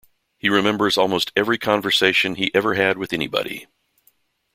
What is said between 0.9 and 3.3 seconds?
almost every conversation he ever had with